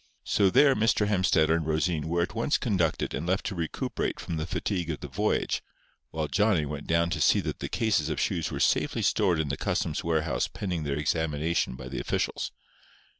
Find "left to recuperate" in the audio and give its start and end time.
3.27-4.19